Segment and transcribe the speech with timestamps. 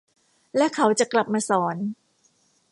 [0.57, 1.75] และเขาจะกลับมาสอน